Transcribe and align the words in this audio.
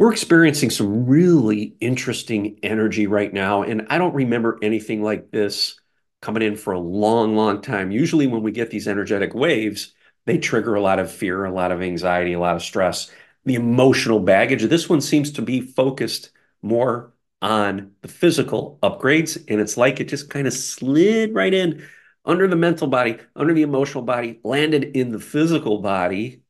we're 0.00 0.10
experiencing 0.10 0.70
some 0.70 1.04
really 1.04 1.76
interesting 1.78 2.58
energy 2.62 3.06
right 3.06 3.34
now. 3.34 3.62
And 3.62 3.86
I 3.90 3.98
don't 3.98 4.14
remember 4.14 4.58
anything 4.62 5.02
like 5.02 5.30
this 5.30 5.78
coming 6.22 6.42
in 6.42 6.56
for 6.56 6.72
a 6.72 6.78
long, 6.78 7.36
long 7.36 7.60
time. 7.60 7.90
Usually, 7.90 8.26
when 8.26 8.42
we 8.42 8.50
get 8.50 8.70
these 8.70 8.88
energetic 8.88 9.34
waves, 9.34 9.92
they 10.24 10.38
trigger 10.38 10.74
a 10.74 10.80
lot 10.80 11.00
of 11.00 11.12
fear, 11.12 11.44
a 11.44 11.52
lot 11.52 11.70
of 11.70 11.82
anxiety, 11.82 12.32
a 12.32 12.40
lot 12.40 12.56
of 12.56 12.62
stress, 12.62 13.10
the 13.44 13.56
emotional 13.56 14.20
baggage. 14.20 14.62
This 14.62 14.88
one 14.88 15.02
seems 15.02 15.32
to 15.32 15.42
be 15.42 15.60
focused 15.60 16.30
more 16.62 17.12
on 17.42 17.90
the 18.00 18.08
physical 18.08 18.78
upgrades. 18.82 19.36
And 19.48 19.60
it's 19.60 19.76
like 19.76 20.00
it 20.00 20.08
just 20.08 20.30
kind 20.30 20.46
of 20.46 20.54
slid 20.54 21.34
right 21.34 21.52
in 21.52 21.86
under 22.24 22.48
the 22.48 22.56
mental 22.56 22.86
body, 22.86 23.18
under 23.36 23.52
the 23.52 23.62
emotional 23.62 24.04
body, 24.04 24.40
landed 24.44 24.96
in 24.96 25.12
the 25.12 25.20
physical 25.20 25.82
body, 25.82 26.40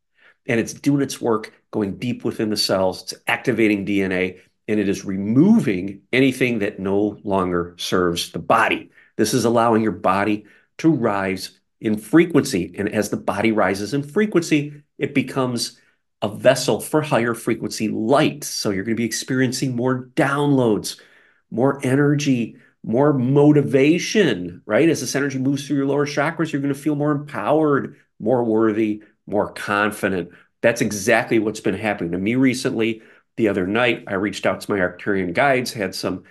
and 0.50 0.58
it's 0.58 0.74
doing 0.74 1.00
its 1.00 1.20
work, 1.20 1.52
going 1.70 1.96
deep 1.96 2.24
within 2.24 2.50
the 2.50 2.56
cells. 2.56 3.02
It's 3.02 3.14
activating 3.28 3.86
DNA, 3.86 4.40
and 4.66 4.80
it 4.80 4.88
is 4.88 5.04
removing 5.04 6.02
anything 6.12 6.58
that 6.58 6.80
no 6.80 7.20
longer 7.22 7.77
serves 7.78 8.32
the 8.32 8.41
body. 8.41 8.91
This 9.16 9.32
is 9.32 9.44
allowing 9.44 9.80
your 9.80 9.92
body 9.92 10.46
to 10.78 10.91
rise 10.91 11.60
in 11.80 11.96
frequency. 11.96 12.74
And 12.77 12.88
as 12.88 13.10
the 13.10 13.16
body 13.16 13.52
rises 13.52 13.94
in 13.94 14.02
frequency, 14.02 14.82
it 14.98 15.14
becomes 15.14 15.78
a 16.20 16.28
vessel 16.28 16.80
for 16.80 17.00
higher 17.00 17.34
frequency 17.34 17.86
light. 17.86 18.42
So 18.42 18.70
you're 18.70 18.82
going 18.82 18.96
to 18.96 19.00
be 19.00 19.05
experiencing 19.05 19.77
more 19.77 20.10
downloads, 20.16 20.98
more 21.52 21.78
energy, 21.84 22.56
more 22.82 23.12
motivation, 23.12 24.62
right? 24.66 24.88
As 24.88 25.00
this 25.00 25.14
energy 25.14 25.38
moves 25.38 25.64
through 25.64 25.77
your 25.77 25.86
lower 25.86 26.06
chakras, 26.06 26.50
you're 26.50 26.60
going 26.60 26.74
to 26.74 26.80
feel 26.80 26.96
more 26.96 27.12
empowered, 27.12 27.94
more 28.19 28.42
worthy, 28.42 29.05
more 29.30 29.52
confident. 29.52 30.30
That's 30.61 30.80
exactly 30.80 31.39
what's 31.39 31.61
been 31.61 31.75
happening 31.75 32.12
to 32.12 32.19
me 32.19 32.34
recently. 32.34 33.02
The 33.37 33.48
other 33.48 33.66
night, 33.66 34.05
I 34.06 34.15
reached 34.15 34.45
out 34.45 34.61
to 34.61 34.70
my 34.70 34.79
Arcturian 34.79 35.33
guides, 35.33 35.73
had 35.73 35.95
some 35.95 36.25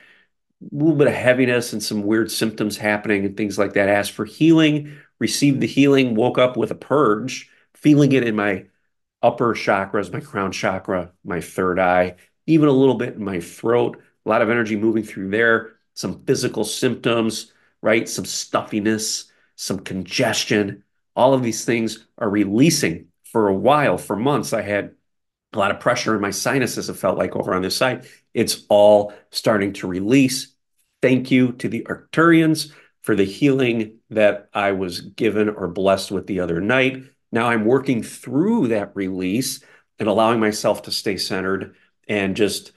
little 0.71 0.95
bit 0.95 1.07
of 1.07 1.13
heaviness 1.13 1.73
and 1.73 1.81
some 1.81 2.03
weird 2.03 2.29
symptoms 2.29 2.77
happening 2.77 3.25
and 3.25 3.35
things 3.35 3.57
like 3.57 3.73
that. 3.73 3.89
Asked 3.89 4.11
for 4.11 4.25
healing, 4.25 4.97
received 5.17 5.61
the 5.61 5.67
healing, 5.67 6.15
woke 6.15 6.37
up 6.37 6.57
with 6.57 6.71
a 6.71 6.75
purge, 6.75 7.49
feeling 7.73 8.11
it 8.11 8.27
in 8.27 8.35
my 8.35 8.65
upper 9.21 9.53
chakras, 9.53 10.11
my 10.11 10.19
crown 10.19 10.51
chakra, 10.51 11.11
my 11.23 11.41
third 11.41 11.79
eye, 11.79 12.15
even 12.45 12.69
a 12.69 12.73
little 12.73 12.95
bit 12.95 13.15
in 13.15 13.23
my 13.23 13.39
throat. 13.39 14.01
A 14.25 14.29
lot 14.29 14.41
of 14.41 14.49
energy 14.49 14.75
moving 14.75 15.03
through 15.03 15.29
there, 15.29 15.77
some 15.93 16.23
physical 16.25 16.63
symptoms, 16.65 17.53
right? 17.81 18.07
Some 18.07 18.25
stuffiness, 18.25 19.31
some 19.55 19.79
congestion. 19.79 20.83
All 21.19 21.33
of 21.33 21.43
these 21.43 21.65
things 21.65 22.07
are 22.17 22.29
releasing 22.29 23.07
for 23.25 23.49
a 23.49 23.53
while, 23.53 23.97
for 23.97 24.15
months. 24.15 24.53
I 24.53 24.61
had 24.61 24.91
a 25.51 25.59
lot 25.59 25.69
of 25.69 25.81
pressure 25.81 26.15
in 26.15 26.21
my 26.21 26.31
sinuses, 26.31 26.89
it 26.89 26.93
felt 26.93 27.17
like 27.17 27.35
over 27.35 27.53
on 27.53 27.61
this 27.61 27.75
side. 27.75 28.07
It's 28.33 28.63
all 28.69 29.11
starting 29.29 29.73
to 29.73 29.87
release. 29.87 30.55
Thank 31.01 31.29
you 31.29 31.51
to 31.51 31.67
the 31.67 31.85
Arcturians 31.89 32.71
for 33.01 33.17
the 33.17 33.25
healing 33.25 33.97
that 34.11 34.47
I 34.53 34.71
was 34.71 35.01
given 35.01 35.49
or 35.49 35.67
blessed 35.67 36.09
with 36.09 36.25
the 36.25 36.39
other 36.39 36.61
night. 36.61 37.03
Now 37.33 37.49
I'm 37.49 37.65
working 37.65 38.01
through 38.01 38.69
that 38.69 38.95
release 38.95 39.61
and 39.99 40.07
allowing 40.07 40.39
myself 40.39 40.83
to 40.83 40.91
stay 40.91 41.17
centered 41.17 41.75
and 42.07 42.33
just 42.37 42.71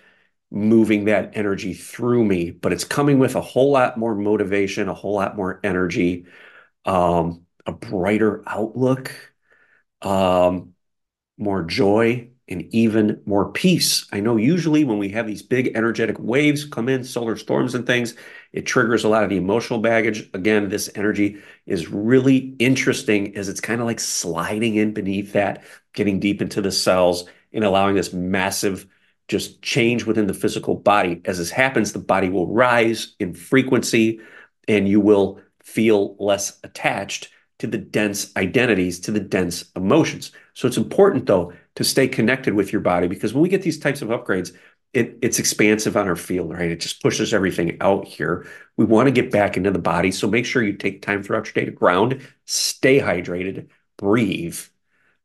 moving 0.51 1.05
that 1.05 1.37
energy 1.37 1.75
through 1.75 2.25
me. 2.25 2.51
But 2.51 2.73
it's 2.73 2.83
coming 2.83 3.21
with 3.21 3.37
a 3.37 3.41
whole 3.41 3.71
lot 3.71 3.99
more 3.99 4.17
motivation, 4.17 4.89
a 4.89 4.95
whole 4.95 5.15
lot 5.15 5.37
more 5.37 5.61
energy, 5.63 6.27
um, 6.85 7.47
a 7.67 7.73
brighter 7.73 8.43
outlook, 8.47 9.13
um, 10.03 10.75
more 11.39 11.63
joy, 11.63 12.29
and 12.49 12.63
even 12.75 13.23
more 13.25 13.51
peace. 13.51 14.07
I 14.13 14.21
know 14.21 14.37
usually 14.37 14.85
when 14.85 14.99
we 14.99 15.11
have 15.11 15.27
these 15.27 15.43
big 15.43 15.73
energetic 15.75 16.19
waves 16.19 16.65
come 16.65 16.89
in, 16.89 17.05
solar 17.05 17.37
storms 17.37 17.75
and 17.75 17.87
things, 17.87 18.15
it 18.53 18.67
triggers 18.67 19.05
a 19.05 19.09
lot 19.09 19.25
of 19.25 19.31
the 19.31 19.37
emotional 19.37 19.79
baggage. 19.79 20.29
Again, 20.35 20.69
this 20.69 20.91
energy 20.95 21.39
is 21.67 21.89
really 21.89 22.55
interesting 22.59 23.37
as 23.37 23.49
it's 23.49 23.61
kind 23.61 23.81
of 23.81 23.87
like 23.87 24.01
sliding 24.01 24.75
in 24.75 24.93
beneath 24.93 25.33
that, 25.33 25.65
getting 25.95 26.21
deep 26.21 26.43
into 26.43 26.61
the 26.61 26.73
cells 26.73 27.25
and 27.53 27.65
allowing 27.65 27.95
this 27.95 28.13
massive 28.13 28.87
just 29.29 29.63
change 29.63 30.05
within 30.05 30.27
the 30.27 30.35
physical 30.35 30.75
body. 30.75 31.23
As 31.25 31.39
this 31.39 31.51
happens, 31.51 31.93
the 31.93 31.99
body 31.99 32.29
will 32.29 32.53
rise 32.53 33.15
in 33.19 33.35
frequency 33.35 34.21
and 34.69 34.89
you 34.89 35.01
will 35.01 35.41
feel 35.63 36.17
less 36.19 36.59
attached 36.65 37.31
to 37.63 37.69
the 37.69 37.79
dense 37.79 38.33
identities, 38.37 38.99
to 38.99 39.13
the 39.13 39.21
dense 39.21 39.71
emotions. 39.77 40.33
So 40.55 40.67
it's 40.67 40.77
important 40.77 41.27
though 41.27 41.53
to 41.77 41.85
stay 41.85 42.09
connected 42.09 42.55
with 42.55 42.73
your 42.73 42.81
body 42.81 43.07
because 43.07 43.33
when 43.33 43.43
we 43.43 43.49
get 43.49 43.63
these 43.63 43.79
types 43.79 44.03
of 44.03 44.09
upgrades, 44.09 44.53
it, 44.93 45.17
it's 45.23 45.39
expansive 45.39 45.97
on 45.97 46.09
our 46.09 46.17
field, 46.17 46.51
right? 46.51 46.73
It 46.73 46.81
just 46.81 47.01
pushes 47.01 47.33
everything 47.33 47.77
out 47.81 48.05
here. 48.05 48.49
We 48.77 48.85
want 48.85 49.07
to 49.07 49.13
get 49.13 49.31
back 49.31 49.57
into 49.57 49.71
the 49.71 49.79
body. 49.79 50.11
So 50.11 50.27
make 50.27 50.45
sure 50.45 50.61
you 50.61 50.73
take 50.73 51.03
time 51.03 51.23
throughout 51.23 51.47
your 51.47 51.53
day 51.53 51.67
to 51.67 51.71
ground, 51.71 52.27
stay 52.47 52.99
hydrated, 52.99 53.69
breathe, 53.97 54.59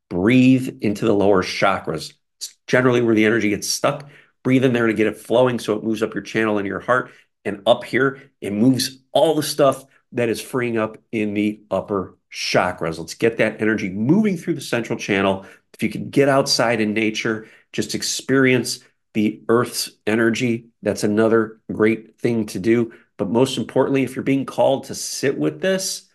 breathe 0.08 0.78
into 0.80 1.06
the 1.06 1.14
lower 1.14 1.42
chakras. 1.42 2.14
It's 2.38 2.56
generally 2.68 3.02
where 3.02 3.16
the 3.16 3.24
energy 3.24 3.48
gets 3.48 3.66
stuck. 3.66 4.08
Breathe 4.44 4.64
in 4.64 4.74
there 4.74 4.86
to 4.86 4.94
get 4.94 5.08
it 5.08 5.18
flowing 5.18 5.58
so 5.58 5.74
it 5.74 5.82
moves 5.82 6.04
up 6.04 6.14
your 6.14 6.22
channel 6.22 6.58
in 6.58 6.66
your 6.66 6.78
heart. 6.78 7.10
And 7.44 7.62
up 7.66 7.82
here, 7.82 8.30
it 8.40 8.52
moves 8.52 8.98
all 9.10 9.34
the 9.34 9.42
stuff 9.42 9.84
that 10.12 10.28
is 10.28 10.40
freeing 10.40 10.78
up 10.78 10.98
in 11.10 11.34
the 11.34 11.62
upper 11.68 12.17
chakras. 12.32 12.98
Let's 12.98 13.14
get 13.14 13.38
that 13.38 13.60
energy 13.60 13.90
moving 13.90 14.36
through 14.36 14.54
the 14.54 14.60
central 14.60 14.98
channel 14.98 15.46
if 15.78 15.82
you 15.84 15.90
can 15.90 16.10
get 16.10 16.28
outside 16.28 16.80
in 16.80 16.92
nature, 16.92 17.46
just 17.72 17.94
experience 17.94 18.80
the 19.14 19.40
Earth's 19.48 19.92
energy, 20.08 20.66
that's 20.82 21.04
another 21.04 21.60
great 21.72 22.18
thing 22.18 22.46
to 22.46 22.58
do. 22.58 22.92
But 23.16 23.30
most 23.30 23.56
importantly, 23.56 24.02
if 24.02 24.16
you're 24.16 24.24
being 24.24 24.44
called 24.44 24.84
to 24.84 24.96
sit 24.96 25.38
with 25.38 25.60
this, 25.60 26.08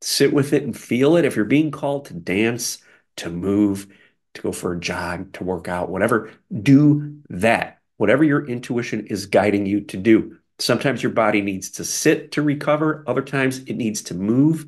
sit 0.00 0.32
with 0.32 0.54
it 0.54 0.62
and 0.62 0.74
feel 0.76 1.16
it. 1.16 1.26
If 1.26 1.36
you're 1.36 1.44
being 1.44 1.70
called 1.70 2.06
to 2.06 2.14
dance, 2.14 2.78
to 3.16 3.28
move, 3.28 3.88
to 4.34 4.42
go 4.42 4.52
for 4.52 4.72
a 4.72 4.80
jog, 4.80 5.34
to 5.34 5.44
work 5.44 5.68
out, 5.68 5.90
whatever, 5.90 6.30
do 6.62 7.20
that. 7.28 7.80
Whatever 7.98 8.24
your 8.24 8.46
intuition 8.46 9.06
is 9.08 9.26
guiding 9.26 9.66
you 9.66 9.82
to 9.82 9.98
do. 9.98 10.38
Sometimes 10.58 11.02
your 11.02 11.12
body 11.12 11.42
needs 11.42 11.70
to 11.72 11.84
sit 11.84 12.32
to 12.32 12.42
recover, 12.42 13.04
other 13.06 13.22
times 13.22 13.58
it 13.60 13.74
needs 13.74 14.00
to 14.04 14.14
move 14.14 14.66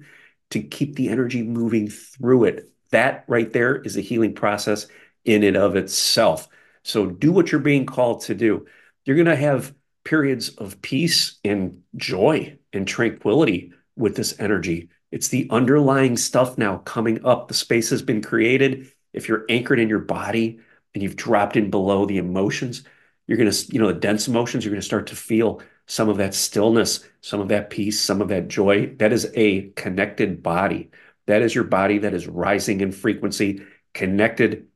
to 0.53 0.63
keep 0.63 0.95
the 0.95 1.09
energy 1.09 1.43
moving 1.43 1.89
through 1.89 2.45
it. 2.45 2.71
That 2.91 3.25
right 3.27 3.53
there 3.53 3.77
is 3.77 3.97
a 3.97 4.03
healing 4.03 4.35
process 4.35 4.87
in 5.25 5.43
and 5.43 5.57
of 5.57 5.77
itself. 5.77 6.49
So 6.83 7.07
do 7.07 7.33
what 7.33 7.53
you're 7.53 7.61
being 7.61 7.87
called 7.87 8.23
to 8.23 8.35
do. 8.35 8.67
You're 9.05 9.17
going 9.17 9.27
to 9.27 9.37
have 9.37 9.75
periods 10.05 10.51
of 10.51 10.83
peace 10.83 11.39
and 11.45 11.83
joy 11.97 12.59
and 12.73 12.87
tranquility 12.87 13.73
with 13.97 14.17
this 14.17 14.39
energy. 14.39 14.89
It's 15.11 15.29
the 15.29 15.49
underlying 15.51 16.17
stuff 16.17 16.59
now 16.59 16.79
coming 16.79 17.25
up. 17.25 17.49
The 17.49 17.55
space 17.55 17.91
has 17.91 18.03
been 18.03 18.23
created. 18.23 18.91
If 19.13 19.29
you're 19.29 19.45
anchored 19.49 19.79
in 19.79 19.89
your 19.89 20.01
body 20.01 20.59
and 20.95 21.03
you've 21.03 21.17
dropped 21.17 21.57
in 21.57 21.71
below 21.71 22.07
the 22.07 22.19
emotions, 22.19 22.83
you're 23.27 23.39
going 23.39 23.51
to, 23.51 23.73
you 23.73 23.79
know, 23.79 23.89
the 23.89 24.01
dense 24.01 24.27
emotions, 24.27 24.65
you're 24.65 24.73
going 24.73 24.81
to 24.81 24.87
start 24.87 25.07
to 25.09 25.17
feel 25.17 25.61
some 25.93 26.09
of 26.09 26.17
that 26.17 26.33
stillness, 26.33 27.07
some 27.21 27.39
of 27.43 27.49
that 27.49 27.69
peace, 27.69 28.01
some 28.01 28.23
of 28.23 28.29
that 28.29 28.49
joy. 28.49 28.87
That 28.97 29.13
is 29.13 29.31
a 29.35 29.69
connected 29.77 30.43
body. 30.43 30.91
That 31.27 31.43
is 31.43 31.55
your 31.55 31.65
body 31.65 31.99
that 31.99 32.15
is 32.15 32.27
rising 32.27 32.81
in 32.81 32.93
frequency, 32.93 33.61
connected 33.93 34.69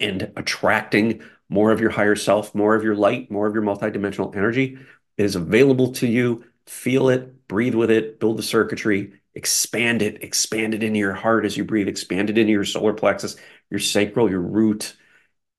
and 0.00 0.32
attracting 0.34 1.22
more 1.48 1.70
of 1.70 1.80
your 1.80 1.90
higher 1.90 2.16
self, 2.16 2.56
more 2.56 2.74
of 2.74 2.82
your 2.82 2.96
light, 2.96 3.30
more 3.30 3.46
of 3.46 3.54
your 3.54 3.62
multidimensional 3.62 4.34
energy. 4.34 4.76
It 5.16 5.24
is 5.24 5.36
available 5.36 5.92
to 5.92 6.08
you. 6.08 6.42
Feel 6.66 7.08
it, 7.08 7.46
breathe 7.46 7.76
with 7.76 7.92
it, 7.92 8.18
build 8.18 8.36
the 8.36 8.42
circuitry, 8.42 9.12
expand 9.36 10.02
it, 10.02 10.24
expand 10.24 10.74
it 10.74 10.82
into 10.82 10.98
your 10.98 11.14
heart 11.14 11.44
as 11.44 11.56
you 11.56 11.62
breathe, 11.62 11.86
expand 11.86 12.30
it 12.30 12.36
into 12.36 12.52
your 12.52 12.64
solar 12.64 12.94
plexus, 12.94 13.36
your 13.70 13.78
sacral, 13.78 14.28
your 14.28 14.40
root. 14.40 14.96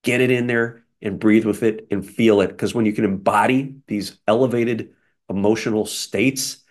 Get 0.03 0.19
it 0.19 0.29
in 0.29 0.47
there 0.47 0.83
and 1.01 1.21
breathe 1.21 1.45
with 1.45 1.63
it 1.63 1.87
and 1.89 2.05
feel 2.05 2.41
it. 2.41 2.49
Because 2.49 2.75
when 2.75 2.85
you 2.85 2.91
can 2.91 3.05
embody 3.05 3.75
these 3.87 4.17
elevated 4.27 4.93
emotional 5.29 5.85
states, 5.85 6.63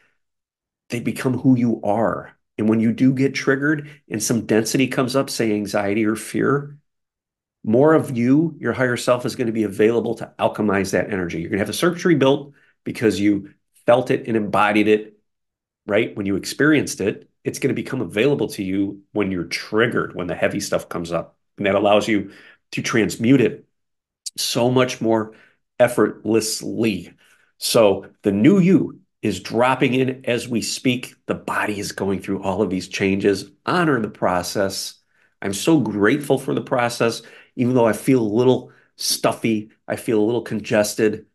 they 0.91 1.01
become 1.01 1.39
who 1.39 1.57
you 1.57 1.81
are. 1.83 2.37
And 2.57 2.69
when 2.69 2.81
you 2.81 2.93
do 2.93 3.13
get 3.13 3.35
triggered 3.35 3.89
and 4.11 4.23
some 4.23 4.47
density 4.47 4.89
comes 4.89 5.15
up, 5.15 5.31
say 5.31 5.53
anxiety 5.53 6.05
or 6.05 6.17
fear, 6.17 6.77
more 7.65 7.95
of 7.95 8.17
you, 8.17 8.57
your 8.59 8.73
higher 8.73 8.97
self, 8.97 9.27
is 9.27 9.37
going 9.37 9.47
to 9.47 9.53
be 9.53 9.65
available 9.65 10.15
to 10.17 10.33
alchemize 10.39 10.93
that 10.93 11.13
energy. 11.13 11.41
You're 11.41 11.51
going 11.51 11.59
to 11.59 11.63
have 11.63 11.69
the 11.69 11.73
circuitry 11.73 12.15
built 12.15 12.53
because 12.85 13.21
you 13.21 13.53
felt 13.87 14.11
it 14.11 14.27
and 14.27 14.37
embodied 14.37 14.89
it, 14.89 15.19
right? 15.87 16.17
When 16.17 16.27
you 16.27 16.37
experienced 16.37 17.01
it, 17.01 17.29
it's 17.45 17.59
going 17.59 17.75
to 17.75 17.83
become 17.83 18.01
available 18.01 18.49
to 18.49 18.63
you 18.63 19.03
when 19.13 19.31
you're 19.31 19.45
triggered, 19.45 20.15
when 20.15 20.27
the 20.27 20.35
heavy 20.35 20.61
stuff 20.61 20.89
comes 20.89 21.13
up. 21.13 21.37
And 21.57 21.67
that 21.67 21.75
allows 21.75 22.09
you 22.09 22.33
to 22.73 22.83
transmute 22.83 23.41
it 23.41 23.67
so 24.37 24.71
much 24.71 25.01
more 25.01 25.35
effortlessly. 25.79 27.13
So 27.59 28.07
the 28.23 28.33
new 28.33 28.59
you 28.61 29.01
is 29.21 29.41
dropping 29.41 29.95
in 29.95 30.25
as 30.25 30.49
we 30.49 30.63
speak. 30.63 31.15
The 31.27 31.35
body 31.35 31.79
is 31.79 31.93
going 31.93 32.21
through 32.21 32.43
all 32.43 32.63
of 32.63 32.71
these 32.71 32.89
changes. 32.89 33.51
Honor 33.67 34.01
the 34.01 34.09
process. 34.09 34.95
I'm 35.43 35.53
so 35.53 35.81
grateful 35.81 36.39
for 36.39 36.55
the 36.55 36.63
process, 36.63 37.23
even 37.57 37.75
though 37.75 37.87
I 37.87 37.93
feel 37.93 38.21
a 38.21 38.23
little 38.23 38.73
stuffy. 38.97 39.71
I 39.87 39.97
feel 39.97 40.21
a 40.21 40.25
little 40.25 40.43
congested. 40.43 41.27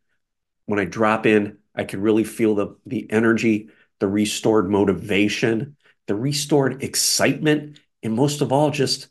When 0.66 0.80
I 0.80 0.86
drop 0.86 1.26
in, 1.26 1.58
I 1.76 1.84
can 1.84 2.02
really 2.02 2.24
feel 2.24 2.56
the, 2.56 2.76
the 2.86 3.10
energy, 3.12 3.70
the 4.00 4.08
restored 4.08 4.70
motivation, 4.70 5.76
the 6.08 6.16
restored 6.16 6.84
excitement, 6.84 7.80
and 8.02 8.14
most 8.14 8.42
of 8.42 8.52
all, 8.52 8.70
just 8.70 9.08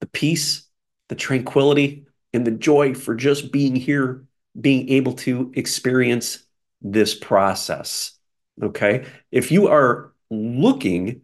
the 0.00 0.06
peace, 0.06 0.68
the 1.08 1.14
tranquility, 1.14 2.06
and 2.32 2.46
the 2.46 2.50
joy 2.50 2.94
for 2.94 3.14
just 3.14 3.52
being 3.52 3.76
here, 3.76 4.24
being 4.60 4.88
able 4.90 5.12
to 5.14 5.52
experience 5.54 6.44
this 6.82 7.14
process. 7.14 8.12
Okay. 8.62 9.06
If 9.30 9.50
you 9.50 9.68
are 9.68 10.12
looking 10.30 11.22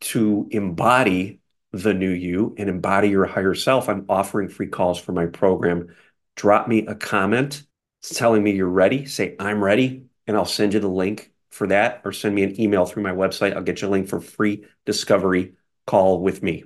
to 0.00 0.48
embody 0.50 1.40
the 1.72 1.94
new 1.94 2.10
you 2.10 2.54
and 2.58 2.68
embody 2.68 3.08
your 3.08 3.26
higher 3.26 3.54
self, 3.54 3.88
I'm 3.88 4.06
offering 4.08 4.48
free 4.48 4.68
calls 4.68 4.98
for 4.98 5.12
my 5.12 5.26
program. 5.26 5.94
Drop 6.36 6.68
me 6.68 6.86
a 6.86 6.94
comment 6.94 7.64
telling 8.02 8.42
me 8.42 8.52
you're 8.52 8.68
ready. 8.68 9.06
Say, 9.06 9.36
I'm 9.38 9.62
ready, 9.62 10.04
and 10.26 10.36
I'll 10.36 10.44
send 10.44 10.74
you 10.74 10.80
the 10.80 10.88
link 10.88 11.32
for 11.50 11.68
that, 11.68 12.02
or 12.04 12.12
send 12.12 12.34
me 12.34 12.42
an 12.42 12.60
email 12.60 12.84
through 12.84 13.02
my 13.02 13.12
website. 13.12 13.54
I'll 13.54 13.62
get 13.62 13.82
you 13.82 13.88
a 13.88 13.90
link 13.90 14.08
for 14.08 14.20
free 14.20 14.64
discovery 14.84 15.54
call 15.86 16.20
with 16.20 16.42
me. 16.42 16.64